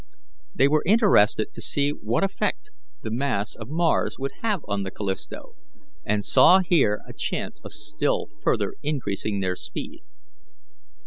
They 0.55 0.67
were 0.67 0.81
interested 0.83 1.53
to 1.53 1.61
see 1.61 1.91
what 1.91 2.23
effect 2.23 2.71
the 3.03 3.11
mass 3.11 3.53
of 3.53 3.69
Mars 3.69 4.15
would 4.17 4.31
have 4.41 4.61
on 4.67 4.81
the 4.81 4.89
Callisto, 4.89 5.53
and 6.03 6.25
saw 6.25 6.61
here 6.67 7.03
a 7.07 7.13
chance 7.13 7.59
of 7.63 7.71
still 7.71 8.29
further 8.41 8.73
increasing 8.81 9.41
their 9.41 9.55
speed. 9.55 10.01